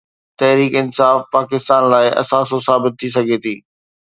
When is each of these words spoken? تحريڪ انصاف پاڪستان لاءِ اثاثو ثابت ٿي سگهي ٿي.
تحريڪ 0.39 0.73
انصاف 0.81 1.19
پاڪستان 1.35 1.81
لاءِ 1.91 2.07
اثاثو 2.21 2.57
ثابت 2.67 2.93
ٿي 2.99 3.07
سگهي 3.15 3.37
ٿي. 3.43 3.55